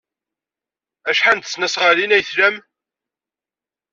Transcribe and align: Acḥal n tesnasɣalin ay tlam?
Acḥal 1.09 1.37
n 1.37 1.41
tesnasɣalin 1.41 2.15
ay 2.15 2.23
tlam? 2.29 2.55